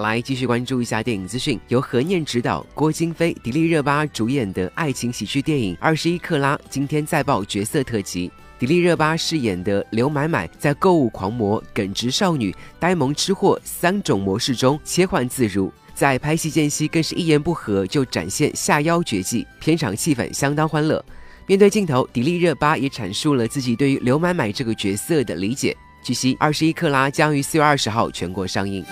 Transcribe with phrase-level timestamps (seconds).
[0.00, 1.58] 来继续关注一下电影资讯。
[1.68, 8.30] 由何念执导、郭京飞、迪丽热巴主演的爱情喜剧电影《二十一克拉》今天再报角色特辑。
[8.58, 21.02] 迪丽热巴饰演的刘买买，在购物狂魔、耿直少女、呆萌吃货三种模式中切换自如，在拍戏间隙更是一言不合就展现下腰绝技，片场气氛相当欢乐。
[21.46, 25.74] 面对镜头，迪丽热巴也阐述了自己对于刘买买这个角色的理解。
[26.02, 28.84] 据悉，《二十一克拉》将于四月二十号全国上映。